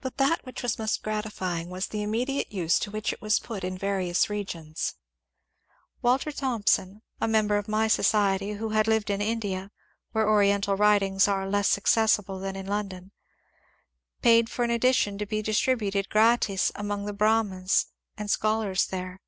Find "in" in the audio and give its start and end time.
3.62-3.76, 9.10-9.20, 12.56-12.64